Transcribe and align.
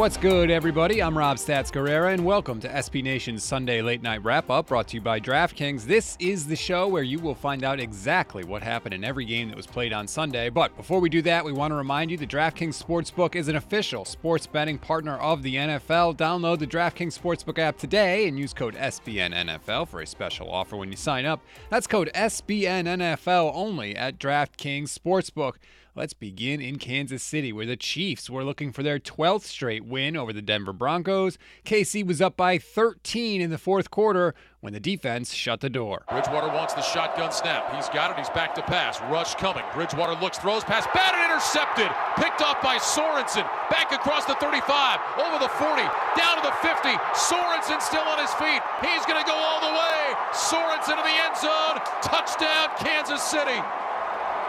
What's 0.00 0.16
good, 0.16 0.50
everybody? 0.50 1.02
I'm 1.02 1.16
Rob 1.16 1.36
Stats 1.36 1.70
Guerrera, 1.70 2.14
and 2.14 2.24
welcome 2.24 2.58
to 2.60 2.68
SB 2.70 3.02
Nation's 3.02 3.44
Sunday 3.44 3.82
Late 3.82 4.00
Night 4.00 4.24
Wrap 4.24 4.48
Up, 4.48 4.68
brought 4.68 4.88
to 4.88 4.94
you 4.94 5.02
by 5.02 5.20
DraftKings. 5.20 5.82
This 5.84 6.16
is 6.18 6.46
the 6.46 6.56
show 6.56 6.88
where 6.88 7.02
you 7.02 7.18
will 7.18 7.34
find 7.34 7.64
out 7.64 7.78
exactly 7.78 8.42
what 8.42 8.62
happened 8.62 8.94
in 8.94 9.04
every 9.04 9.26
game 9.26 9.48
that 9.48 9.58
was 9.58 9.66
played 9.66 9.92
on 9.92 10.08
Sunday. 10.08 10.48
But 10.48 10.74
before 10.74 11.00
we 11.00 11.10
do 11.10 11.20
that, 11.20 11.44
we 11.44 11.52
want 11.52 11.72
to 11.72 11.74
remind 11.74 12.10
you 12.10 12.16
the 12.16 12.26
DraftKings 12.26 12.82
Sportsbook 12.82 13.36
is 13.36 13.48
an 13.48 13.56
official 13.56 14.06
sports 14.06 14.46
betting 14.46 14.78
partner 14.78 15.18
of 15.18 15.42
the 15.42 15.56
NFL. 15.56 16.16
Download 16.16 16.58
the 16.58 16.66
DraftKings 16.66 17.18
Sportsbook 17.18 17.58
app 17.58 17.76
today 17.76 18.26
and 18.26 18.38
use 18.38 18.54
code 18.54 18.76
SBNNFL 18.76 19.86
for 19.86 20.00
a 20.00 20.06
special 20.06 20.50
offer 20.50 20.78
when 20.78 20.90
you 20.90 20.96
sign 20.96 21.26
up. 21.26 21.44
That's 21.68 21.86
code 21.86 22.10
SBNNFL 22.14 23.52
only 23.54 23.94
at 23.94 24.18
DraftKings 24.18 24.98
Sportsbook. 24.98 25.56
Let's 26.00 26.14
begin 26.14 26.62
in 26.62 26.78
Kansas 26.78 27.22
City, 27.22 27.52
where 27.52 27.66
the 27.66 27.76
Chiefs 27.76 28.30
were 28.30 28.42
looking 28.42 28.72
for 28.72 28.82
their 28.82 28.98
12th 28.98 29.44
straight 29.44 29.84
win 29.84 30.16
over 30.16 30.32
the 30.32 30.40
Denver 30.40 30.72
Broncos. 30.72 31.36
KC 31.66 32.06
was 32.06 32.22
up 32.22 32.38
by 32.38 32.56
13 32.56 33.42
in 33.42 33.50
the 33.50 33.58
fourth 33.58 33.90
quarter 33.90 34.34
when 34.60 34.72
the 34.72 34.80
defense 34.80 35.34
shut 35.34 35.60
the 35.60 35.68
door. 35.68 36.00
Bridgewater 36.08 36.48
wants 36.48 36.72
the 36.72 36.80
shotgun 36.80 37.30
snap. 37.32 37.76
He's 37.76 37.90
got 37.90 38.12
it. 38.12 38.16
He's 38.16 38.30
back 38.30 38.54
to 38.54 38.62
pass. 38.62 38.98
Rush 39.12 39.34
coming. 39.34 39.62
Bridgewater 39.74 40.18
looks, 40.22 40.38
throws, 40.38 40.64
pass, 40.64 40.88
batted, 40.94 41.20
intercepted. 41.20 41.92
Picked 42.16 42.40
off 42.40 42.64
by 42.64 42.78
Sorensen. 42.78 43.44
Back 43.68 43.92
across 43.92 44.24
the 44.24 44.40
35, 44.40 45.20
over 45.20 45.36
the 45.36 45.52
40, 45.60 45.84
down 46.16 46.40
to 46.40 46.44
the 46.48 46.56
50. 46.64 46.96
Sorensen 47.12 47.76
still 47.84 48.08
on 48.08 48.16
his 48.16 48.32
feet. 48.40 48.64
He's 48.80 49.04
going 49.04 49.20
to 49.20 49.28
go 49.28 49.36
all 49.36 49.60
the 49.60 49.76
way. 49.76 50.16
Sorensen 50.32 50.96
to 50.96 51.04
the 51.04 51.18
end 51.28 51.36
zone. 51.36 51.76
Touchdown, 52.00 52.72
Kansas 52.80 53.20
City. 53.20 53.60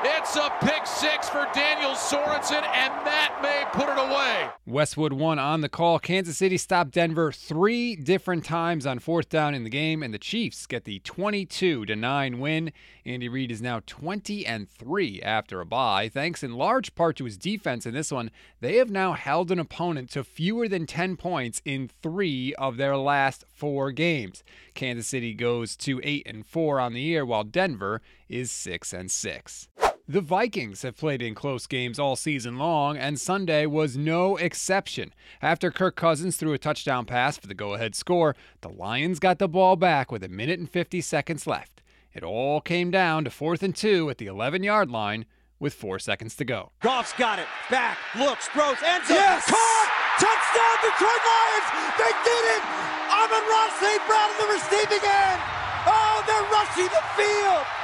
It's 0.03 0.35
a 0.35 0.49
pick 0.61 0.87
six 0.87 1.29
for 1.29 1.47
Daniel 1.53 1.91
Sorensen, 1.91 2.63
and 2.63 3.05
that 3.05 3.39
may 3.43 3.65
put 3.71 3.87
it 3.87 3.99
away. 3.99 4.49
Westwood 4.65 5.13
One 5.13 5.37
on 5.37 5.61
the 5.61 5.69
call. 5.69 5.99
Kansas 5.99 6.37
City 6.37 6.57
stopped 6.57 6.91
Denver 6.91 7.31
three 7.31 7.95
different 7.95 8.43
times 8.43 8.87
on 8.87 8.97
fourth 8.97 9.29
down 9.29 9.53
in 9.53 9.63
the 9.63 9.69
game, 9.69 10.01
and 10.01 10.11
the 10.11 10.17
Chiefs 10.17 10.65
get 10.65 10.85
the 10.85 10.99
22 10.99 11.85
to 11.85 11.95
9 11.95 12.39
win. 12.39 12.71
Andy 13.05 13.29
Reid 13.29 13.51
is 13.51 13.61
now 13.61 13.81
20 13.85 14.43
and 14.45 14.69
3 14.69 15.21
after 15.21 15.61
a 15.61 15.65
bye. 15.65 16.09
Thanks 16.09 16.41
in 16.41 16.53
large 16.53 16.95
part 16.95 17.15
to 17.17 17.25
his 17.25 17.37
defense 17.37 17.85
in 17.85 17.93
this 17.93 18.11
one, 18.11 18.31
they 18.59 18.77
have 18.77 18.89
now 18.89 19.13
held 19.13 19.51
an 19.51 19.59
opponent 19.59 20.09
to 20.11 20.23
fewer 20.23 20.67
than 20.67 20.87
10 20.87 21.15
points 21.15 21.61
in 21.63 21.87
three 21.87 22.55
of 22.55 22.77
their 22.77 22.97
last 22.97 23.43
four 23.53 23.91
games. 23.91 24.43
Kansas 24.73 25.07
City 25.07 25.33
goes 25.33 25.75
to 25.75 26.01
8 26.03 26.23
and 26.25 26.45
4 26.45 26.79
on 26.79 26.93
the 26.93 27.01
year, 27.01 27.23
while 27.23 27.43
Denver 27.43 28.01
is 28.29 28.51
6 28.51 28.93
and 28.93 29.11
6. 29.11 29.67
The 30.07 30.21
Vikings 30.21 30.81
have 30.81 30.97
played 30.97 31.21
in 31.21 31.35
close 31.35 31.67
games 31.67 31.99
all 31.99 32.15
season 32.15 32.57
long, 32.57 32.97
and 32.97 33.19
Sunday 33.19 33.65
was 33.65 33.95
no 33.95 34.35
exception. 34.35 35.13
After 35.41 35.69
Kirk 35.69 35.95
Cousins 35.95 36.37
threw 36.37 36.53
a 36.53 36.57
touchdown 36.57 37.05
pass 37.05 37.37
for 37.37 37.47
the 37.47 37.53
go 37.53 37.75
ahead 37.75 37.93
score, 37.93 38.35
the 38.61 38.69
Lions 38.69 39.19
got 39.19 39.37
the 39.37 39.47
ball 39.47 39.75
back 39.75 40.11
with 40.11 40.23
a 40.23 40.27
minute 40.27 40.59
and 40.59 40.69
50 40.69 41.01
seconds 41.01 41.45
left. 41.45 41.81
It 42.13 42.23
all 42.23 42.61
came 42.61 42.89
down 42.91 43.23
to 43.25 43.29
fourth 43.29 43.63
and 43.63 43.75
two 43.75 44.09
at 44.09 44.17
the 44.17 44.25
11 44.25 44.63
yard 44.63 44.89
line 44.89 45.25
with 45.59 45.73
four 45.73 45.99
seconds 45.99 46.35
to 46.37 46.45
go. 46.45 46.71
Goff's 46.81 47.13
got 47.13 47.37
it. 47.37 47.47
Back, 47.69 47.97
looks, 48.17 48.47
throws, 48.49 48.81
ends 48.83 49.07
zone. 49.07 49.17
Yes! 49.17 49.45
Caught! 49.45 49.89
Touchdown, 50.19 50.77
Detroit 50.81 51.23
Lions! 51.23 51.67
They 52.01 52.13
did 52.25 52.43
it! 52.57 52.63
Amon-Ra 53.07 53.69
St. 53.79 54.01
Brown 54.07 54.29
in 54.33 54.37
the 54.41 54.49
receiving 54.49 55.03
end! 55.07 55.39
Oh, 55.85 56.23
they're 56.25 56.49
rushing 56.51 56.89
the 56.89 57.03
field! 57.15 57.80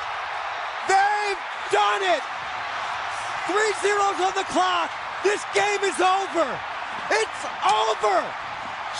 Done 1.71 2.03
it! 2.03 2.23
Three 3.47 3.73
zeros 3.81 4.19
on 4.19 4.33
the 4.35 4.45
clock. 4.51 4.91
This 5.23 5.43
game 5.53 5.83
is 5.83 5.99
over. 5.99 6.47
It's 7.11 7.41
over. 7.63 8.25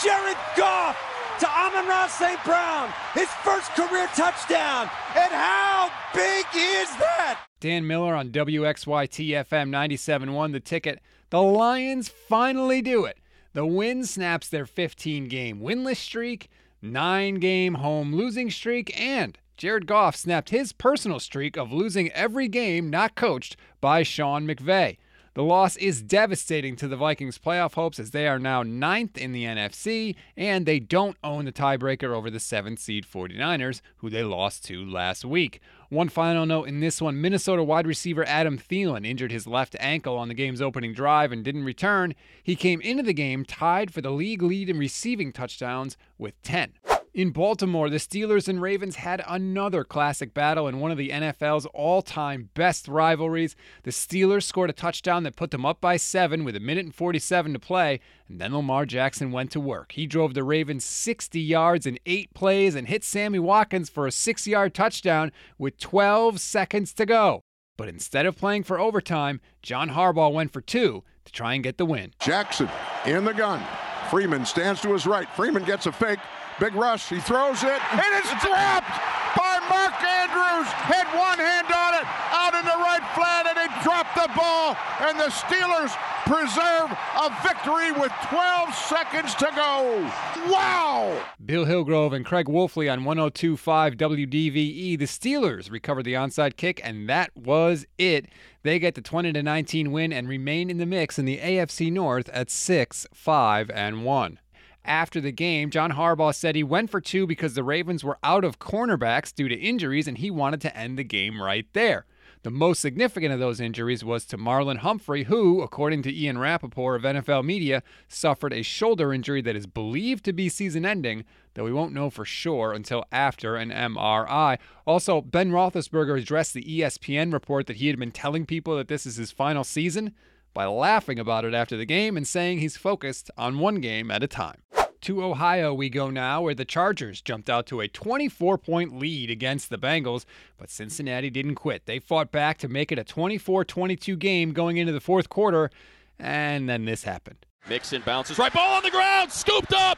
Jared 0.04 0.38
Goff 0.56 0.98
to 1.40 1.48
Amon-Ra 1.48 2.08
St. 2.08 2.44
Brown, 2.44 2.90
his 3.14 3.28
first 3.44 3.72
career 3.72 4.08
touchdown. 4.16 4.90
And 5.16 5.32
how 5.32 5.92
big 6.14 6.46
is 6.56 6.90
that? 6.98 7.40
Dan 7.60 7.88
Miller 7.88 8.16
on 8.16 8.30
WXYT 8.30 9.30
FM 9.46 9.70
97.1 9.70 10.52
The 10.52 10.60
Ticket. 10.60 11.00
The 11.30 11.42
Lions 11.42 12.10
finally 12.10 12.82
do 12.82 13.06
it. 13.06 13.18
The 13.54 13.66
win 13.66 14.06
snaps 14.06 14.50
their 14.50 14.66
15 14.66 15.28
game 15.28 15.60
winless 15.60 15.98
streak, 15.98 16.50
nine 16.82 17.36
game 17.36 17.76
home 17.76 18.14
losing 18.14 18.52
streak, 18.52 18.98
and 19.00 19.38
Jared 19.58 19.88
Goff 19.88 20.16
snapped 20.16 20.52
his 20.52 20.72
personal 20.72 21.20
streak 21.20 21.58
of 21.58 21.72
losing 21.72 22.12
every 22.12 22.48
game 22.48 22.92
not 22.92 23.16
coached 23.16 23.58
by 23.82 24.04
Sean 24.04 24.48
McVay. 24.48 24.98
The 25.34 25.44
loss 25.44 25.76
is 25.78 26.02
devastating 26.02 26.76
to 26.78 26.88
the 26.88 26.96
Vikings' 26.96 27.38
playoff 27.40 27.74
hopes 27.74 28.00
as 28.00 28.12
they 28.12 28.28
are 28.28 28.40
now 28.40 28.64
ninth 28.64 29.18
in 29.18 29.34
the 29.34 29.46
NFC 29.46 30.16
and 30.36 30.66
they 30.66 30.80
don't 30.80 31.18
own 31.24 31.46
the 31.46 31.52
tiebreaker 31.52 32.10
over 32.10 32.30
the 32.30 32.40
seventh 32.40 32.80
seed 32.80 33.06
49ers, 33.06 33.82
who 33.98 34.10
they 34.10 34.24
lost 34.24 34.64
to 34.66 34.84
last 34.86 35.26
week. 35.26 35.60
One 35.90 36.10
final 36.10 36.46
note 36.46 36.68
in 36.68 36.80
this 36.80 37.02
one 37.02 37.20
Minnesota 37.20 37.64
wide 37.64 37.88
receiver 37.88 38.26
Adam 38.28 38.60
Thielen 38.60 39.08
injured 39.08 39.32
his 39.32 39.48
left 39.48 39.76
ankle 39.80 40.18
on 40.18 40.28
the 40.28 40.34
game's 40.34 40.62
opening 40.62 40.94
drive 40.94 41.32
and 41.32 41.44
didn't 41.44 41.66
return. 41.66 42.14
He 42.44 42.56
came 42.56 42.82
into 42.82 43.04
the 43.04 43.14
game 43.14 43.44
tied 43.46 43.92
for 43.92 44.02
the 44.02 44.12
league 44.12 44.44
lead 44.44 44.70
in 44.70 44.78
receiving 44.78 45.32
touchdowns 45.32 45.98
with 46.18 46.40
10. 46.44 46.74
In 47.18 47.32
Baltimore, 47.32 47.90
the 47.90 47.98
Steelers 47.98 48.48
and 48.48 48.62
Ravens 48.62 48.98
had 48.98 49.24
another 49.28 49.84
classic 49.84 50.36
battle 50.36 50.68
in 50.68 50.80
one 50.80 50.92
of 50.92 51.00
the 51.00 51.10
NFL's 51.10 51.66
all 51.74 52.04
time 52.04 52.52
best 52.54 52.88
rivalries. 52.88 53.56
The 53.82 53.90
Steelers 53.90 54.44
scored 54.44 54.70
a 54.70 54.74
touchdown 54.74 55.24
that 55.24 55.36
put 55.36 55.50
them 55.50 55.66
up 55.66 55.82
by 55.82 55.98
seven 55.98 56.44
with 56.44 56.56
a 56.56 56.60
minute 56.60 56.86
and 56.86 56.94
47 56.94 57.54
to 57.54 57.60
play, 57.60 58.02
and 58.30 58.40
then 58.40 58.54
Lamar 58.54 58.86
Jackson 58.86 59.32
went 59.32 59.50
to 59.54 59.60
work. 59.60 59.94
He 59.94 60.06
drove 60.06 60.36
the 60.36 60.44
Ravens 60.44 60.86
60 60.86 61.42
yards 61.42 61.88
in 61.88 61.98
eight 62.06 62.32
plays 62.36 62.76
and 62.76 62.88
hit 62.88 63.04
Sammy 63.04 63.40
Watkins 63.40 63.90
for 63.90 64.06
a 64.06 64.12
six 64.12 64.46
yard 64.46 64.76
touchdown 64.76 65.32
with 65.58 65.80
12 65.80 66.40
seconds 66.40 66.94
to 66.94 67.08
go. 67.08 67.42
But 67.78 67.90
instead 67.90 68.28
of 68.28 68.38
playing 68.38 68.62
for 68.62 68.80
overtime, 68.80 69.42
John 69.64 69.90
Harbaugh 69.90 70.32
went 70.32 70.54
for 70.54 70.62
two 70.62 71.04
to 71.26 71.32
try 71.32 71.56
and 71.56 71.64
get 71.64 71.80
the 71.80 71.86
win. 71.86 72.14
Jackson 72.20 72.70
in 73.08 73.26
the 73.26 73.34
gun. 73.34 73.64
Freeman 74.12 74.46
stands 74.46 74.82
to 74.82 74.94
his 74.94 75.08
right. 75.08 75.28
Freeman 75.30 75.64
gets 75.64 75.88
a 75.88 75.92
fake. 75.92 76.20
Big 76.60 76.74
rush. 76.74 77.10
He 77.10 77.20
throws 77.20 77.62
it, 77.62 77.82
and 77.94 78.12
it's 78.18 78.34
dropped 78.42 78.90
by 79.38 79.60
Mark 79.70 79.94
Andrews. 80.04 80.68
Had 80.90 81.06
one 81.14 81.38
hand 81.38 81.68
on 81.70 81.94
it, 81.94 82.08
out 82.34 82.56
in 82.56 82.66
the 82.66 82.78
right 82.82 83.06
flat, 83.14 83.46
and 83.46 83.60
he 83.60 83.84
dropped 83.84 84.16
the 84.16 84.28
ball. 84.36 84.76
And 85.02 85.20
the 85.20 85.30
Steelers 85.30 85.94
preserve 86.26 86.92
a 87.16 87.30
victory 87.44 87.92
with 87.92 88.12
12 88.30 88.74
seconds 88.74 89.36
to 89.36 89.52
go. 89.56 90.12
Wow! 90.52 91.24
Bill 91.46 91.66
Hillgrove 91.66 92.14
and 92.14 92.26
Craig 92.26 92.48
Wolfley 92.48 92.92
on 92.92 93.06
1025 93.06 93.96
WDVE. 93.96 94.98
The 94.98 95.06
Steelers 95.06 95.70
recovered 95.70 96.06
the 96.06 96.14
onside 96.14 96.58
kick, 96.58 96.82
and 96.84 97.08
that 97.08 97.30
was 97.38 97.86
it. 98.00 98.30
They 98.64 98.80
get 98.80 98.96
the 98.96 99.02
20 99.02 99.32
to 99.34 99.44
19 99.44 99.92
win 99.92 100.12
and 100.12 100.28
remain 100.28 100.72
in 100.72 100.80
the 100.80 100.88
mix 100.88 101.20
in 101.20 101.26
the 101.26 101.38
AFC 101.38 101.92
North 101.92 102.30
at 102.30 102.50
6 102.50 103.06
5 103.14 103.70
and 103.70 104.04
1 104.04 104.40
after 104.88 105.22
the 105.22 105.32
game, 105.32 105.70
John 105.70 105.92
Harbaugh 105.92 106.34
said 106.34 106.56
he 106.56 106.64
went 106.64 106.90
for 106.90 107.02
two 107.02 107.28
because 107.28 107.54
the 107.54 107.64
Ravens 107.64 108.04
were 108.04 108.18
out 108.24 108.44
of 108.44 108.60
cornerbacks 108.60 109.34
due 109.34 109.48
to 109.48 109.56
injuries 109.56 110.08
and 110.08 110.18
he 110.18 110.32
wanted 110.32 110.62
to 110.62 110.76
end 110.76 110.98
the 110.98 111.04
game 111.04 111.42
right 111.42 111.68
there. 111.74 112.06
The 112.44 112.52
most 112.52 112.80
significant 112.80 113.34
of 113.34 113.40
those 113.40 113.60
injuries 113.60 114.06
was 114.06 114.26
to 114.28 114.38
Marlon 114.38 114.78
Humphrey, 114.78 115.24
who, 115.24 115.62
according 115.62 116.04
to 116.04 116.16
Ian 116.16 116.38
Rapoport 116.38 116.96
of 116.96 117.02
NFL 117.16 117.44
Media, 117.44 117.84
suffered 118.08 118.54
a 118.54 118.62
shoulder 118.62 119.12
injury 119.12 119.42
that 119.42 119.56
is 119.56 119.66
believed 119.66 120.24
to 120.26 120.34
be 120.34 120.48
season 120.48 120.86
ending, 120.86 121.26
though 121.56 121.66
we 121.66 121.74
won't 121.74 121.94
know 121.94 122.10
for 122.10 122.24
sure 122.26 122.72
until 122.72 123.04
after 123.12 123.56
an 123.56 123.70
MRI. 123.70 124.60
Also, 124.86 125.20
Ben 125.20 125.52
Roethlisberger 125.52 126.18
addressed 126.18 126.54
the 126.54 126.64
ESPN 126.64 127.34
report 127.34 127.68
that 127.68 127.78
he 127.78 127.88
had 127.88 128.00
been 128.00 128.12
telling 128.12 128.46
people 128.46 128.78
that 128.78 128.88
this 128.88 129.06
is 129.06 129.18
his 129.18 129.32
final 129.32 129.64
season 129.64 130.14
by 130.54 130.66
laughing 130.66 131.20
about 131.20 131.44
it 131.44 131.54
after 131.54 131.76
the 131.76 131.86
game 131.86 132.16
and 132.16 132.28
saying 132.28 132.60
he's 132.60 132.78
focused 132.78 133.30
on 133.38 133.60
one 133.60 133.82
game 133.82 134.10
at 134.10 134.24
a 134.24 134.28
time. 134.28 134.62
To 135.08 135.24
Ohio 135.24 135.74
we 135.74 135.90
go 135.90 136.10
now, 136.10 136.42
where 136.42 136.54
the 136.54 136.66
Chargers 136.66 137.22
jumped 137.22 137.50
out 137.50 137.66
to 137.68 137.80
a 137.80 137.88
24 137.88 138.58
point 138.58 139.00
lead 139.00 139.30
against 139.30 139.70
the 139.70 139.78
Bengals, 139.78 140.26
but 140.58 140.70
Cincinnati 140.70 141.30
didn't 141.30 141.56
quit. 141.56 141.86
They 141.86 141.98
fought 141.98 142.30
back 142.30 142.58
to 142.58 142.68
make 142.68 142.92
it 142.92 143.00
a 143.00 143.06
24 143.06 143.64
22 143.64 144.18
game 144.18 144.52
going 144.52 144.76
into 144.76 144.92
the 144.92 145.00
fourth 145.00 145.30
quarter, 145.30 145.72
and 146.20 146.68
then 146.68 146.84
this 146.84 147.06
happened. 147.06 147.46
Mixon 147.70 148.02
bounces 148.06 148.38
right 148.38 148.52
ball 148.52 148.74
on 148.74 148.84
the 148.84 148.92
ground, 148.92 149.32
scooped 149.32 149.74
up, 149.74 149.98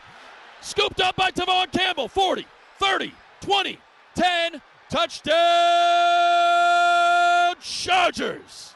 scooped 0.62 1.02
up 1.02 1.16
by 1.16 1.32
Tevaughn 1.32 1.72
Campbell. 1.72 2.08
40, 2.08 2.46
30, 2.78 3.12
20, 3.42 3.80
10, 4.14 4.62
touchdown 4.92 5.34
Chargers. 7.60 8.76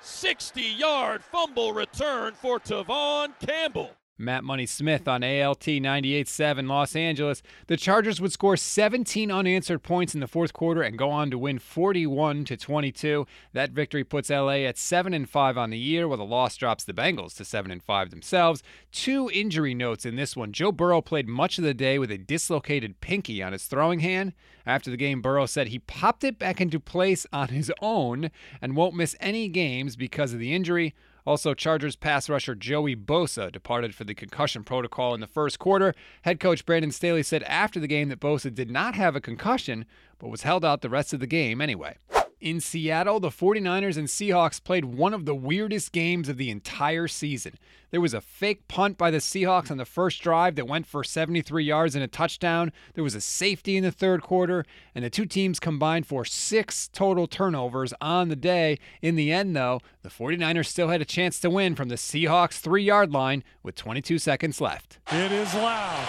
60 0.00 0.62
yard 0.62 1.22
fumble 1.22 1.72
return 1.72 2.34
for 2.34 2.58
Tevaughn 2.58 3.38
Campbell. 3.38 3.92
Matt 4.18 4.42
Money 4.42 4.66
Smith 4.66 5.06
on 5.06 5.22
ALT 5.22 5.60
98.7 5.60 6.68
Los 6.68 6.96
Angeles. 6.96 7.42
The 7.68 7.76
Chargers 7.76 8.20
would 8.20 8.32
score 8.32 8.56
17 8.56 9.30
unanswered 9.30 9.84
points 9.84 10.12
in 10.12 10.20
the 10.20 10.26
fourth 10.26 10.52
quarter 10.52 10.82
and 10.82 10.98
go 10.98 11.08
on 11.10 11.30
to 11.30 11.38
win 11.38 11.60
41 11.60 12.44
to 12.46 12.56
22. 12.56 13.26
That 13.52 13.70
victory 13.70 14.02
puts 14.02 14.28
LA 14.28 14.64
at 14.64 14.76
7 14.76 15.14
and 15.14 15.28
5 15.28 15.56
on 15.56 15.70
the 15.70 15.78
year, 15.78 16.08
while 16.08 16.18
the 16.18 16.24
loss 16.24 16.56
drops 16.56 16.82
the 16.82 16.92
Bengals 16.92 17.36
to 17.36 17.44
7 17.44 17.70
and 17.70 17.82
5 17.82 18.10
themselves. 18.10 18.62
Two 18.90 19.30
injury 19.32 19.72
notes 19.72 20.04
in 20.04 20.16
this 20.16 20.36
one. 20.36 20.52
Joe 20.52 20.72
Burrow 20.72 21.00
played 21.00 21.28
much 21.28 21.58
of 21.58 21.64
the 21.64 21.72
day 21.72 21.98
with 21.98 22.10
a 22.10 22.18
dislocated 22.18 23.00
pinky 23.00 23.40
on 23.40 23.52
his 23.52 23.66
throwing 23.66 24.00
hand. 24.00 24.32
After 24.66 24.90
the 24.90 24.96
game, 24.96 25.22
Burrow 25.22 25.46
said 25.46 25.68
he 25.68 25.78
popped 25.78 26.24
it 26.24 26.38
back 26.38 26.60
into 26.60 26.80
place 26.80 27.26
on 27.32 27.48
his 27.48 27.72
own 27.80 28.30
and 28.60 28.76
won't 28.76 28.96
miss 28.96 29.16
any 29.20 29.48
games 29.48 29.96
because 29.96 30.32
of 30.32 30.40
the 30.40 30.52
injury. 30.52 30.94
Also, 31.28 31.52
Chargers 31.52 31.94
pass 31.94 32.30
rusher 32.30 32.54
Joey 32.54 32.96
Bosa 32.96 33.52
departed 33.52 33.94
for 33.94 34.04
the 34.04 34.14
concussion 34.14 34.64
protocol 34.64 35.12
in 35.12 35.20
the 35.20 35.26
first 35.26 35.58
quarter. 35.58 35.94
Head 36.22 36.40
coach 36.40 36.64
Brandon 36.64 36.90
Staley 36.90 37.22
said 37.22 37.42
after 37.42 37.78
the 37.78 37.86
game 37.86 38.08
that 38.08 38.18
Bosa 38.18 38.54
did 38.54 38.70
not 38.70 38.94
have 38.94 39.14
a 39.14 39.20
concussion, 39.20 39.84
but 40.18 40.30
was 40.30 40.44
held 40.44 40.64
out 40.64 40.80
the 40.80 40.88
rest 40.88 41.12
of 41.12 41.20
the 41.20 41.26
game 41.26 41.60
anyway. 41.60 41.98
In 42.40 42.60
Seattle, 42.60 43.18
the 43.18 43.30
49ers 43.30 43.96
and 43.96 44.06
Seahawks 44.06 44.62
played 44.62 44.84
one 44.84 45.12
of 45.12 45.24
the 45.24 45.34
weirdest 45.34 45.90
games 45.90 46.28
of 46.28 46.36
the 46.36 46.50
entire 46.50 47.08
season. 47.08 47.54
There 47.90 48.00
was 48.00 48.14
a 48.14 48.20
fake 48.20 48.68
punt 48.68 48.96
by 48.96 49.10
the 49.10 49.18
Seahawks 49.18 49.72
on 49.72 49.76
the 49.76 49.84
first 49.84 50.22
drive 50.22 50.54
that 50.54 50.68
went 50.68 50.86
for 50.86 51.02
73 51.02 51.64
yards 51.64 51.96
and 51.96 52.04
a 52.04 52.06
touchdown. 52.06 52.70
There 52.94 53.02
was 53.02 53.16
a 53.16 53.20
safety 53.20 53.76
in 53.76 53.82
the 53.82 53.90
third 53.90 54.22
quarter, 54.22 54.64
and 54.94 55.04
the 55.04 55.10
two 55.10 55.26
teams 55.26 55.58
combined 55.58 56.06
for 56.06 56.24
six 56.24 56.86
total 56.86 57.26
turnovers 57.26 57.92
on 58.00 58.28
the 58.28 58.36
day. 58.36 58.78
In 59.02 59.16
the 59.16 59.32
end, 59.32 59.56
though, 59.56 59.80
the 60.02 60.08
49ers 60.08 60.66
still 60.66 60.88
had 60.88 61.00
a 61.00 61.06
chance 61.06 61.40
to 61.40 61.50
win 61.50 61.74
from 61.74 61.88
the 61.88 61.96
Seahawks 61.96 62.60
three 62.60 62.84
yard 62.84 63.10
line 63.10 63.42
with 63.64 63.74
22 63.74 64.18
seconds 64.18 64.60
left. 64.60 65.00
It 65.10 65.32
is 65.32 65.52
loud. 65.54 66.06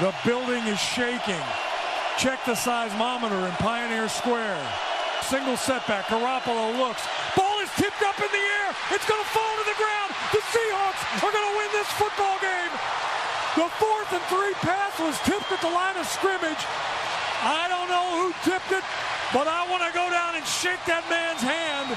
The 0.00 0.12
building 0.24 0.66
is 0.66 0.80
shaking. 0.80 1.44
Check 2.18 2.44
the 2.46 2.54
seismometer 2.54 3.48
in 3.48 3.54
Pioneer 3.56 4.08
Square. 4.08 4.95
Single 5.22 5.56
setback. 5.56 6.06
Garoppolo 6.06 6.76
looks. 6.76 7.02
Ball 7.34 7.60
is 7.60 7.70
tipped 7.76 8.02
up 8.02 8.18
in 8.20 8.30
the 8.30 8.44
air. 8.60 8.68
It's 8.92 9.06
going 9.08 9.22
to 9.22 9.30
fall 9.32 9.54
to 9.56 9.66
the 9.66 9.78
ground. 9.78 10.10
The 10.32 10.42
Seahawks 10.52 11.02
are 11.24 11.32
going 11.32 11.48
to 11.50 11.56
win 11.56 11.70
this 11.72 11.90
football 11.96 12.36
game. 12.38 12.72
The 13.56 13.68
fourth 13.80 14.12
and 14.12 14.22
three 14.28 14.54
pass 14.60 14.98
was 15.00 15.18
tipped 15.24 15.50
at 15.50 15.60
the 15.60 15.72
line 15.72 15.96
of 15.96 16.06
scrimmage. 16.06 16.62
I 17.42 17.66
don't 17.68 17.88
know 17.88 18.06
who 18.20 18.28
tipped 18.44 18.70
it, 18.72 18.84
but 19.32 19.48
I 19.48 19.64
want 19.70 19.82
to 19.82 19.92
go 19.92 20.08
down 20.10 20.36
and 20.36 20.44
shake 20.46 20.80
that 20.86 21.04
man's 21.08 21.42
hand. 21.42 21.96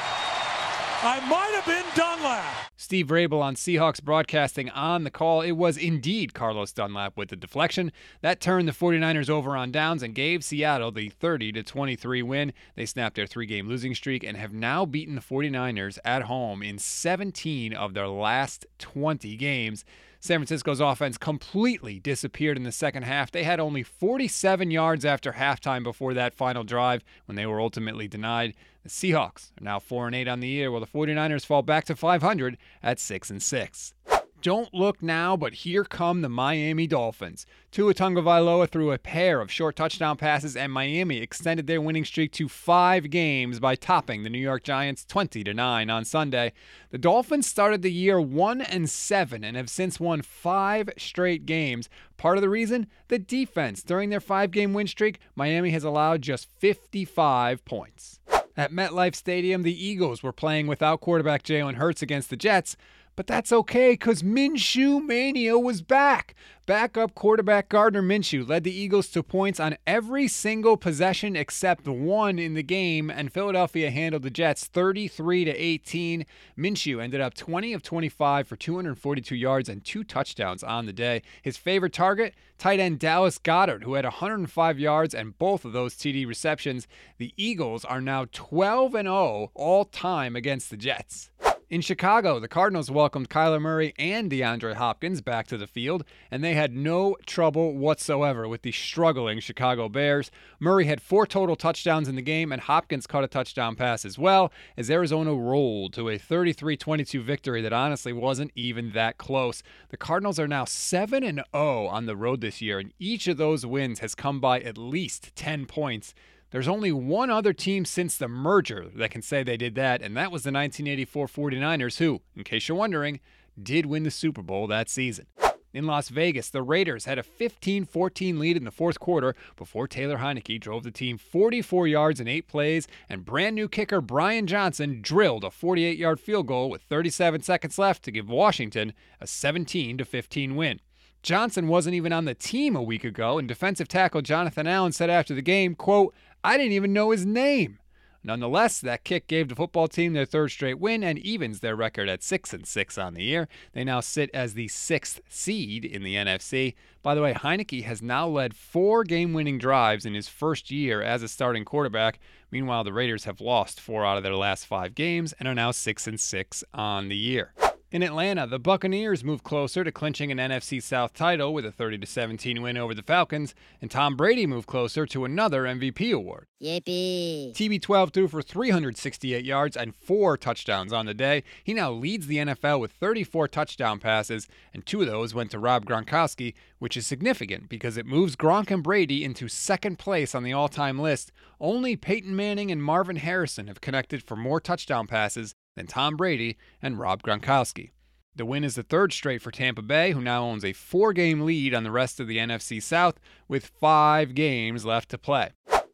I 1.02 1.22
might 1.30 1.52
have 1.56 1.66
been 1.66 1.86
Dunlap. 1.96 2.72
Steve 2.76 3.08
Raible 3.08 3.42
on 3.42 3.56
Seahawks 3.56 4.04
broadcasting 4.04 4.70
on 4.72 5.06
the 5.06 5.10
call. 5.10 5.42
It 5.42 5.54
was 5.54 5.78
indeed 5.78 6.34
Carlos 6.34 6.74
Dunlap 6.74 7.16
with 7.16 7.30
the 7.30 7.38
deflection. 7.38 7.94
That 8.20 8.42
turned 8.42 8.68
the 8.68 8.74
49ers 8.74 9.30
over 9.30 9.56
on 9.56 9.72
downs 9.72 10.04
and 10.04 10.14
gave 10.14 10.44
Seattle 10.44 10.92
the 10.92 11.08
30 11.08 11.54
to 11.54 11.64
23 11.64 12.22
win. 12.22 12.52
They 12.76 12.86
snapped 12.86 13.16
their 13.16 13.28
three-game 13.28 13.70
losing 13.70 13.96
streak 13.96 14.26
and 14.26 14.36
have 14.36 14.52
now 14.52 14.86
beaten 14.86 15.16
the 15.16 15.22
49ers 15.22 16.00
at 16.04 16.24
home 16.24 16.62
in 16.62 16.78
17 16.78 17.74
of 17.74 17.94
their 17.94 18.10
last 18.10 18.66
20 18.80 19.38
games. 19.38 19.86
San 20.20 20.40
Francisco's 20.40 20.82
offense 20.82 21.18
completely 21.18 21.98
disappeared 21.98 22.58
in 22.58 22.64
the 22.64 22.74
second 22.74 23.04
half. 23.04 23.32
They 23.32 23.46
had 23.46 23.62
only 23.62 23.84
47 23.84 24.70
yards 24.70 25.06
after 25.06 25.32
halftime 25.32 25.82
before 25.82 26.14
that 26.14 26.36
final 26.36 26.66
drive 26.66 27.06
when 27.24 27.38
they 27.38 27.46
were 27.46 27.62
ultimately 27.62 28.10
denied. 28.10 28.54
The 28.84 28.90
Seahawks 28.90 29.52
are 29.60 29.64
now 29.64 29.80
4 29.80 30.08
and 30.08 30.16
8 30.16 30.28
on 30.28 30.40
the 30.40 30.48
year 30.48 30.72
while 30.72 30.80
the 30.80 30.88
49ers 30.88 31.46
fall 31.46 31.62
back 31.62 31.86
to 31.86 31.96
500 31.96 32.58
at 32.82 33.00
6 33.00 33.30
and 33.30 33.44
6. 33.44 33.94
Don't 34.42 34.74
look 34.74 35.04
now, 35.04 35.36
but 35.36 35.54
here 35.54 35.84
come 35.84 36.22
the 36.22 36.30
Miami 36.30 36.88
Dolphins. 36.88 37.46
Tua 37.72 37.94
Tagovailoa 37.94 38.70
threw 38.70 38.94
a 38.94 38.98
pair 38.98 39.42
of 39.42 39.52
short 39.52 39.76
touchdown 39.76 40.16
passes, 40.16 40.56
and 40.56 40.72
Miami 40.72 41.18
extended 41.18 41.68
their 41.68 41.82
winning 41.82 42.06
streak 42.06 42.32
to 42.34 42.48
five 42.48 43.10
games 43.10 43.60
by 43.60 43.76
topping 43.76 44.24
the 44.24 44.30
New 44.30 44.40
York 44.40 44.64
Giants 44.64 45.04
20 45.04 45.44
to 45.44 45.54
9 45.54 45.90
on 45.90 46.06
Sunday. 46.06 46.54
The 46.90 46.98
Dolphins 46.98 47.48
started 47.48 47.82
the 47.82 47.92
year 47.92 48.22
1 48.22 48.62
and 48.62 48.90
7 48.90 49.44
and 49.44 49.58
have 49.58 49.70
since 49.70 50.00
won 50.00 50.22
five 50.22 50.90
straight 50.98 51.46
games. 51.46 51.90
Part 52.16 52.38
of 52.38 52.42
the 52.42 52.50
reason? 52.50 52.88
The 53.10 53.20
defense. 53.20 53.84
During 53.84 54.10
their 54.10 54.22
five 54.22 54.52
game 54.52 54.72
win 54.72 54.88
streak, 54.88 55.20
Miami 55.36 55.72
has 55.72 55.84
allowed 55.84 56.22
just 56.22 56.48
55 56.60 57.66
points. 57.66 58.22
At 58.60 58.74
MetLife 58.74 59.16
Stadium, 59.16 59.64
the 59.64 59.86
Eagles 59.86 60.22
were 60.22 60.34
playing 60.34 60.68
without 60.68 61.00
quarterback 61.00 61.44
Jalen 61.44 61.76
Hurts 61.76 62.02
against 62.02 62.30
the 62.30 62.36
Jets. 62.36 62.76
But 63.20 63.28
that's 63.28 63.52
okay 63.52 63.92
because 63.92 64.24
Minshew 64.24 65.06
Mania 65.06 65.60
was 65.60 65.82
back. 65.82 66.36
Backup 66.66 67.16
quarterback 67.16 67.68
Gardner 67.68 68.02
Minshew 68.02 68.48
led 68.48 68.64
the 68.64 68.72
Eagles 68.72 69.10
to 69.10 69.22
points 69.22 69.60
on 69.60 69.76
every 69.86 70.30
single 70.30 70.78
possession 70.78 71.36
except 71.36 71.86
one 71.86 72.40
in 72.40 72.54
the 72.54 72.64
game, 72.64 73.10
and 73.10 73.34
Philadelphia 73.34 73.92
handled 73.92 74.24
the 74.24 74.30
Jets 74.30 74.68
33 74.68 75.44
to 75.44 75.52
18. 75.52 76.26
Minshew 76.58 77.04
ended 77.04 77.20
up 77.20 77.34
20 77.34 77.74
of 77.74 77.84
25 77.84 78.48
for 78.48 78.56
242 78.56 79.36
yards 79.36 79.68
and 79.68 79.84
two 79.84 80.06
touchdowns 80.06 80.64
on 80.64 80.86
the 80.86 80.94
day. 80.94 81.22
His 81.42 81.58
favorite 81.58 81.92
target, 81.92 82.36
tight 82.58 82.80
end 82.80 83.00
Dallas 83.00 83.38
Goedert, 83.38 83.84
who 83.84 83.96
had 83.96 84.06
105 84.06 84.80
yards 84.80 85.14
and 85.14 85.38
both 85.38 85.66
of 85.66 85.74
those 85.74 85.96
TD 85.96 86.26
receptions. 86.26 86.88
The 87.18 87.34
Eagles 87.36 87.84
are 87.84 88.00
now 88.00 88.28
12 88.32 88.96
and 88.96 89.08
0 89.08 89.52
all 89.56 89.84
time 89.84 90.38
against 90.38 90.70
the 90.70 90.78
Jets. 90.78 91.32
In 91.70 91.82
Chicago, 91.82 92.40
the 92.40 92.48
Cardinals 92.48 92.90
welcomed 92.90 93.30
Kyler 93.30 93.62
Murray 93.62 93.94
and 94.00 94.32
DeAndre 94.32 94.74
Hopkins 94.74 95.22
back 95.22 95.46
to 95.46 95.58
the 95.58 95.68
field, 95.68 96.04
and 96.32 96.44
they 96.44 96.56
had 96.56 96.76
no 96.76 97.16
trouble 97.28 97.78
whatsoever 97.78 98.48
with 98.48 98.64
the 98.64 98.72
struggling 98.72 99.40
Chicago 99.40 99.88
Bears. 99.88 100.32
Murray 100.60 100.86
had 100.86 101.00
four 101.00 101.28
total 101.28 101.56
touchdowns 101.56 102.08
in 102.08 102.16
the 102.16 102.24
game, 102.24 102.52
and 102.52 102.60
Hopkins 102.60 103.06
caught 103.06 103.24
a 103.24 103.28
touchdown 103.28 103.76
pass 103.76 104.04
as 104.04 104.18
well, 104.18 104.52
as 104.78 104.90
Arizona 104.90 105.36
rolled 105.36 105.94
to 105.94 106.10
a 106.10 106.18
33 106.18 106.76
22 106.76 107.22
victory 107.22 107.62
that 107.62 107.72
honestly 107.72 108.14
wasn't 108.14 108.50
even 108.56 108.94
that 108.94 109.20
close. 109.20 109.62
The 109.90 109.98
Cardinals 109.98 110.40
are 110.40 110.48
now 110.48 110.66
7 110.66 111.22
0 111.22 111.44
on 111.54 112.08
the 112.08 112.16
road 112.16 112.42
this 112.42 112.64
year, 112.64 112.80
and 112.80 112.94
each 112.98 113.28
of 113.28 113.38
those 113.38 113.64
wins 113.64 114.00
has 114.00 114.16
come 114.16 114.40
by 114.40 114.60
at 114.62 114.80
least 114.80 115.36
10 115.36 115.68
points. 115.68 116.16
There's 116.52 116.68
only 116.68 116.92
one 116.92 117.30
other 117.30 117.54
team 117.54 117.86
since 117.86 118.18
the 118.18 118.28
merger 118.28 118.88
that 118.96 119.12
can 119.12 119.22
say 119.22 119.44
they 119.44 119.58
did 119.58 119.76
that, 119.76 120.02
and 120.02 120.18
that 120.18 120.32
was 120.32 120.44
the 120.44 120.52
1984 120.52 121.28
49ers, 121.28 122.00
who, 122.00 122.22
in 122.36 122.44
case 122.44 122.68
you're 122.68 122.78
wondering, 122.78 123.20
did 123.62 123.86
win 123.86 124.04
the 124.04 124.12
Super 124.12 124.42
Bowl 124.42 124.66
that 124.68 124.90
season. 124.90 125.28
In 125.72 125.86
Las 125.86 126.10
Vegas, 126.10 126.50
the 126.50 126.64
Raiders 126.64 127.06
had 127.06 127.20
a 127.20 127.24
15 127.24 127.86
14 127.86 128.40
lead 128.40 128.58
in 128.58 128.64
the 128.64 128.72
fourth 128.72 129.00
quarter 129.00 129.36
before 129.56 129.88
Taylor 129.88 130.18
Heinicke 130.18 130.60
drove 130.60 130.82
the 130.82 130.90
team 130.90 131.20
44 131.20 131.88
yards 131.88 132.20
in 132.20 132.28
eight 132.28 132.48
plays, 132.48 132.88
and 133.08 133.24
brand 133.24 133.56
new 133.56 133.70
kicker 133.70 134.02
Brian 134.02 134.48
Johnson 134.48 135.00
drilled 135.04 135.44
a 135.44 135.52
48 135.52 135.96
yard 136.00 136.20
field 136.20 136.48
goal 136.48 136.72
with 136.72 136.82
37 136.82 137.44
seconds 137.44 137.78
left 137.78 138.02
to 138.04 138.12
give 138.12 138.28
Washington 138.28 138.94
a 139.22 139.28
17 139.28 140.00
15 140.00 140.56
win. 140.56 140.80
Johnson 141.22 141.68
wasn't 141.68 141.96
even 141.96 142.14
on 142.14 142.26
the 142.26 142.34
team 142.34 142.76
a 142.76 142.82
week 142.82 143.04
ago, 143.04 143.38
and 143.38 143.48
defensive 143.48 143.88
tackle 143.88 144.22
Jonathan 144.22 144.66
Allen 144.66 144.94
said 144.94 145.10
after 145.10 145.36
the 145.36 145.42
game, 145.42 145.76
quote, 145.76 146.16
I 146.44 146.58
didn't 146.58 146.74
even 146.74 146.94
know 146.94 147.12
his 147.12 147.26
name. 147.26 147.80
Nonetheless, 148.22 148.82
that 148.82 149.06
kick 149.06 149.28
gave 149.28 149.48
the 149.48 149.56
football 149.56 149.88
team 149.88 150.12
their 150.12 150.26
third 150.26 150.50
straight 150.50 150.80
win 150.80 151.04
and 151.04 151.18
evens 151.20 151.62
their 151.62 151.76
record 151.76 152.10
at 152.10 152.22
6 152.22 152.54
and 152.54 152.68
6 152.68 152.98
on 152.98 153.14
the 153.14 153.24
year. 153.24 153.48
They 153.72 153.86
now 153.86 154.02
sit 154.02 154.30
as 154.34 154.54
the 154.54 154.68
6th 154.68 155.22
seed 155.30 155.86
in 155.86 156.04
the 156.04 156.16
NFC. 156.16 156.76
By 157.02 157.16
the 157.16 157.22
way, 157.22 157.34
Heinicke 157.34 157.84
has 157.84 158.02
now 158.02 158.28
led 158.28 158.54
4 158.56 159.06
game-winning 159.06 159.58
drives 159.58 160.06
in 160.06 160.16
his 160.16 160.28
first 160.28 160.70
year 160.70 161.02
as 161.02 161.24
a 161.24 161.30
starting 161.30 161.64
quarterback. 161.64 162.20
Meanwhile, 162.52 162.84
the 162.84 162.94
Raiders 162.94 163.24
have 163.24 163.40
lost 163.40 163.80
4 163.80 164.06
out 164.06 164.18
of 164.18 164.24
their 164.24 164.36
last 164.36 164.66
5 164.66 164.96
games 164.96 165.34
and 165.40 165.48
are 165.48 165.56
now 165.56 165.72
6 165.72 166.08
and 166.08 166.20
6 166.20 166.64
on 166.74 167.08
the 167.08 167.18
year. 167.18 167.54
In 167.92 168.04
Atlanta, 168.04 168.46
the 168.46 168.60
Buccaneers 168.60 169.24
move 169.24 169.44
closer 169.44 169.84
to 169.84 169.92
clinching 169.92 170.32
an 170.32 170.38
NFC 170.38 170.80
South 170.80 171.12
title 171.12 171.56
with 171.56 171.66
a 171.66 171.72
30 171.72 172.06
17 172.06 172.62
win 172.62 172.78
over 172.78 172.94
the 172.94 173.02
Falcons, 173.02 173.56
and 173.82 173.90
Tom 173.90 174.16
Brady 174.16 174.46
moved 174.46 174.68
closer 174.68 175.08
to 175.08 175.26
another 175.26 175.64
MVP 175.64 176.14
award. 176.14 176.46
Yippee. 176.62 177.52
TB12 177.52 178.14
threw 178.14 178.28
for 178.28 178.44
368 178.44 179.44
yards 179.44 179.76
and 179.76 179.96
four 179.96 180.38
touchdowns 180.38 180.94
on 180.94 181.08
the 181.08 181.16
day. 181.16 181.44
He 181.64 181.74
now 181.74 181.92
leads 181.92 182.28
the 182.28 182.38
NFL 182.38 182.80
with 182.80 182.92
34 182.92 183.48
touchdown 183.48 183.98
passes, 183.98 184.48
and 184.72 184.86
two 184.86 185.02
of 185.02 185.08
those 185.08 185.34
went 185.34 185.50
to 185.50 185.58
Rob 185.58 185.86
Gronkowski, 185.86 186.54
which 186.78 186.96
is 186.96 187.08
significant 187.08 187.70
because 187.70 187.98
it 187.98 188.06
moves 188.06 188.36
Gronk 188.36 188.70
and 188.70 188.84
Brady 188.84 189.24
into 189.24 189.48
second 189.48 189.98
place 189.98 190.36
on 190.36 190.44
the 190.44 190.54
all 190.54 190.70
time 190.70 191.00
list. 191.00 191.32
Only 191.60 191.96
Peyton 191.96 192.36
Manning 192.36 192.70
and 192.70 192.84
Marvin 192.84 193.16
Harrison 193.16 193.66
have 193.66 193.82
connected 193.82 194.22
for 194.22 194.36
more 194.36 194.62
touchdown 194.62 195.08
passes 195.08 195.56
than 195.80 195.88
Tom 195.88 196.18
Brady 196.18 196.58
and 196.82 197.00
Rob 197.00 197.24
Gronkowski. 197.24 197.92
The 198.36 198.46
win 198.46 198.66
is 198.66 198.76
the 198.76 198.84
third 198.84 199.14
straight 199.14 199.42
for 199.42 199.50
Tampa 199.50 199.82
Bay, 199.82 200.12
who 200.12 200.22
now 200.22 200.44
owns 200.44 200.66
a 200.66 200.74
four 200.74 201.14
game 201.14 201.42
lead 201.42 201.74
on 201.74 201.84
the 201.84 201.92
rest 201.92 202.20
of 202.20 202.28
the 202.28 202.38
NFC 202.38 202.84
South 202.84 203.18
with 203.48 203.66
five 203.66 204.36
games 204.36 204.84
left 204.84 205.08
to 205.10 205.18
play. 205.18 205.52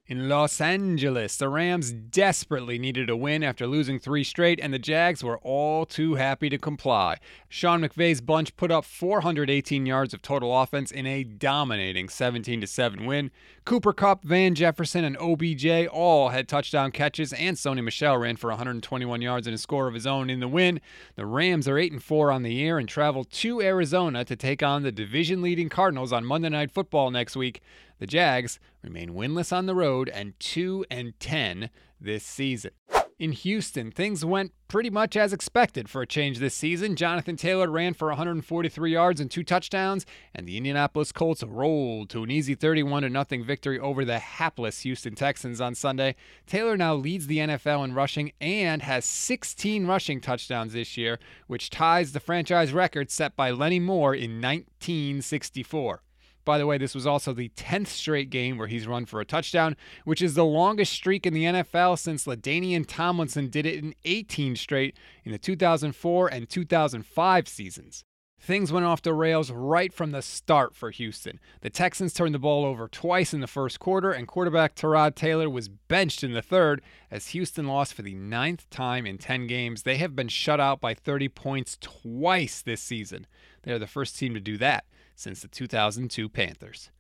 In 0.08 0.30
Los 0.30 0.62
Angeles, 0.62 1.38
the 1.38 1.50
Rams 1.50 1.92
desperately 1.92 2.78
needed 2.78 3.10
a 3.10 3.18
win 3.18 3.44
after 3.44 3.66
losing 3.66 3.98
three 3.98 4.24
straight, 4.24 4.60
and 4.60 4.72
the 4.72 4.80
Jags 4.80 5.24
were 5.24 5.40
all 5.40 5.86
too 5.86 6.16
happy 6.16 6.50
to 6.50 6.60
comply. 6.60 7.18
Sean 7.50 7.82
McVay's 7.82 8.22
bunch 8.22 8.56
put 8.56 8.72
up 8.72 8.86
418 8.86 9.88
yards 9.88 10.14
of 10.14 10.22
total 10.22 10.62
offense 10.62 10.92
in 10.92 11.08
a 11.08 11.24
dominating 11.24 12.10
17 12.10 12.66
7 12.66 13.06
win. 13.06 13.32
Cooper 13.66 13.94
Kupp, 13.94 14.24
Van 14.24 14.54
Jefferson, 14.54 15.04
and 15.04 15.18
OBJ 15.18 15.88
all 15.88 16.30
had 16.30 16.48
touchdown 16.48 16.92
catches, 16.92 17.34
and 17.34 17.58
Sony 17.58 17.84
Michel 17.84 18.16
ran 18.16 18.36
for 18.36 18.52
121 18.52 19.24
yards 19.24 19.48
and 19.48 19.56
a 19.56 19.58
score 19.58 19.88
of 19.88 19.96
his 19.96 20.06
own 20.06 20.30
in 20.30 20.40
the 20.40 20.48
win. 20.48 20.80
The 21.16 21.26
Rams 21.26 21.68
are 21.68 21.80
8 21.80 21.94
and 21.94 22.04
4 22.04 22.30
on 22.30 22.44
the 22.44 22.54
year 22.54 22.78
and 22.78 22.88
travel 22.88 23.24
to 23.24 23.62
Arizona 23.64 24.24
to 24.24 24.36
take 24.36 24.62
on 24.62 24.84
the 24.84 24.92
division 24.92 25.42
leading 25.42 25.70
Cardinals 25.70 26.14
on 26.14 26.26
Monday 26.26 26.50
Night 26.50 26.70
Football 26.70 27.10
next 27.10 27.36
week. 27.36 27.60
The 27.98 28.06
Jags 28.06 28.60
remain 28.84 29.16
winless 29.16 29.52
on 29.52 29.66
the 29.66 29.74
road 29.74 30.10
and 30.10 30.40
2 30.40 30.86
and 30.92 31.20
10 31.20 31.72
this 32.00 32.24
season. 32.24 32.70
In 33.18 33.32
Houston, 33.32 33.92
things 33.92 34.26
went 34.26 34.52
pretty 34.68 34.90
much 34.90 35.16
as 35.16 35.32
expected 35.32 35.88
for 35.88 36.02
a 36.02 36.08
change 36.08 36.40
this 36.40 36.54
season. 36.54 36.98
Jonathan 36.98 37.38
Taylor 37.38 37.72
ran 37.72 37.94
for 37.94 38.10
143 38.10 38.92
yards 38.92 39.22
and 39.22 39.32
two 39.32 39.42
touchdowns, 39.42 40.06
and 40.34 40.46
the 40.46 40.58
Indianapolis 40.58 41.14
Colts 41.14 41.42
rolled 41.42 42.10
to 42.10 42.24
an 42.24 42.30
easy 42.30 42.56
31 42.56 43.10
0 43.10 43.44
victory 43.46 43.80
over 43.80 44.04
the 44.04 44.20
hapless 44.20 44.82
Houston 44.82 45.16
Texans 45.16 45.62
on 45.62 45.76
Sunday. 45.76 46.16
Taylor 46.46 46.76
now 46.76 46.94
leads 46.94 47.28
the 47.28 47.38
NFL 47.38 47.86
in 47.86 47.94
rushing 47.94 48.34
and 48.42 48.82
has 48.82 49.06
16 49.06 49.88
rushing 49.88 50.20
touchdowns 50.20 50.74
this 50.74 50.98
year, 50.98 51.18
which 51.48 51.70
ties 51.70 52.12
the 52.12 52.20
franchise 52.20 52.74
record 52.74 53.10
set 53.10 53.34
by 53.38 53.50
Lenny 53.50 53.80
Moore 53.80 54.14
in 54.14 54.42
1964. 54.42 56.02
By 56.46 56.60
the 56.60 56.68
way, 56.68 56.78
this 56.78 56.94
was 56.94 57.08
also 57.08 57.34
the 57.34 57.50
10th 57.50 57.88
straight 57.88 58.30
game 58.30 58.58
where 58.58 58.68
he's 58.68 58.88
run 58.88 59.06
for 59.06 59.20
a 59.20 59.26
touchdown, 59.26 59.76
which 60.04 60.22
is 60.22 60.36
the 60.36 60.46
longest 60.46 60.94
streak 60.94 61.26
in 61.26 61.34
the 61.34 61.44
NFL 61.44 61.98
since 61.98 62.26
LaDainian 62.26 62.86
Tomlinson 62.88 63.50
did 63.50 63.66
it 63.66 63.84
in 63.84 63.96
18 64.06 64.56
straight 64.56 64.96
in 65.24 65.32
the 65.32 65.40
2004 65.40 66.28
and 66.28 66.48
2005 66.48 67.48
seasons. 67.48 68.04
Things 68.40 68.72
went 68.72 68.86
off 68.86 69.02
the 69.02 69.14
rails 69.14 69.50
right 69.50 69.92
from 69.92 70.12
the 70.12 70.22
start 70.22 70.76
for 70.76 70.92
Houston. 70.92 71.40
The 71.62 71.72
Texans 71.72 72.14
turned 72.14 72.36
the 72.36 72.40
ball 72.40 72.64
over 72.64 72.88
twice 72.88 73.34
in 73.34 73.40
the 73.40 73.48
first 73.48 73.80
quarter, 73.80 74.12
and 74.12 74.28
quarterback 74.28 74.76
Tyrod 74.76 75.16
Taylor 75.16 75.50
was 75.50 75.68
benched 75.68 76.24
in 76.24 76.34
the 76.34 76.44
third 76.44 76.84
as 77.10 77.30
Houston 77.30 77.66
lost 77.66 77.96
for 77.96 78.04
the 78.04 78.14
ninth 78.14 78.70
time 78.70 79.08
in 79.08 79.18
10 79.18 79.48
games. 79.48 79.82
They 79.82 79.98
have 79.98 80.16
been 80.16 80.28
shut 80.28 80.60
out 80.60 80.80
by 80.80 80.94
30 80.94 81.30
points 81.30 81.76
twice 81.82 82.62
this 82.62 82.82
season. 82.82 83.26
They 83.64 83.72
are 83.72 83.80
the 83.80 83.88
first 83.88 84.16
team 84.20 84.36
to 84.36 84.40
do 84.40 84.60
that 84.60 84.86
since 85.16 85.42
the 85.42 85.48
2002 85.48 86.30
Panthers. 86.30 86.92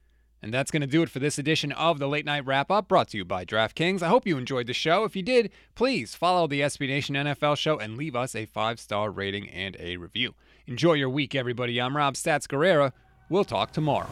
And 0.42 0.54
that's 0.54 0.70
going 0.70 0.82
to 0.82 0.88
do 0.88 1.02
it 1.02 1.10
for 1.10 1.20
this 1.20 1.40
edition 1.40 1.72
of 1.72 1.98
the 1.98 2.08
Late 2.08 2.26
Night 2.26 2.46
Wrap 2.46 2.70
Up 2.70 2.88
brought 2.88 3.08
to 3.10 3.18
you 3.18 3.26
by 3.26 3.46
DraftKings. 3.46 4.04
I 4.04 4.10
hope 4.10 4.28
you 4.28 4.38
enjoyed 4.38 4.68
the 4.68 4.74
show. 4.74 5.04
If 5.04 5.16
you 5.16 5.24
did, 5.24 5.52
please 5.74 6.14
follow 6.14 6.46
the 6.46 6.62
SB 6.62 6.88
Nation 6.88 7.16
NFL 7.16 7.58
show 7.58 7.80
and 7.80 7.98
leave 7.98 8.16
us 8.16 8.36
a 8.36 8.46
five 8.46 8.80
star 8.80 9.10
rating 9.10 9.50
and 9.50 9.76
a 9.80 9.98
review. 9.98 10.36
Enjoy 10.68 10.94
your 10.94 11.10
week, 11.10 11.34
everybody. 11.34 11.82
I'm 11.82 11.98
Rob 11.98 12.14
Stats 12.14 12.48
Guerrera. 12.48 12.92
We'll 13.30 13.44
talk 13.44 13.72
tomorrow. 13.72 14.10